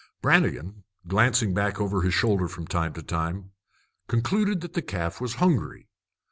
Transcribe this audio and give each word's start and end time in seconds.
Brannigan, 0.19 0.83
glancing 1.07 1.53
back 1.53 1.79
over 1.79 2.01
his 2.01 2.15
shoulder 2.15 2.47
from 2.47 2.65
time 2.65 2.91
to 2.93 3.03
time, 3.03 3.51
concluded 4.07 4.61
that 4.61 4.73
the 4.73 4.81
calf 4.81 5.21
was 5.21 5.35
hungry. 5.35 5.89